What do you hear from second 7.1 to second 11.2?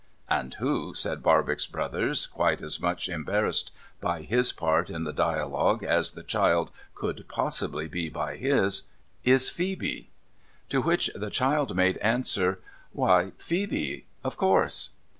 possibly be by his,' is Phoebe?' To which